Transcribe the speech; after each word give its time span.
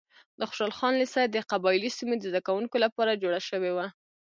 د 0.37 0.41
خوشحال 0.49 0.71
خان 0.77 0.93
لیسه 1.01 1.21
د 1.25 1.37
قبایلي 1.51 1.89
سیمو 1.97 2.13
د 2.17 2.21
زده 2.29 2.41
کوونکو 2.47 2.75
لپاره 2.85 3.19
جوړه 3.23 3.39
شوې 3.49 3.71
وه. 3.75 3.87